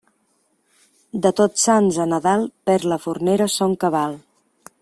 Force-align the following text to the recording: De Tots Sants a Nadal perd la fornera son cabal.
De 1.25 1.33
Tots 1.41 1.67
Sants 1.69 2.01
a 2.05 2.09
Nadal 2.15 2.49
perd 2.71 2.91
la 2.95 3.01
fornera 3.07 3.53
son 3.61 3.81
cabal. 3.85 4.19